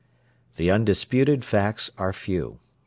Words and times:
The 0.55 0.71
undisputed 0.71 1.45
facts 1.45 1.91
are 1.95 2.11
few. 2.11 2.57